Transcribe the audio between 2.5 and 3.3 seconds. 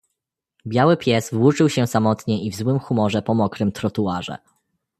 w złym humorze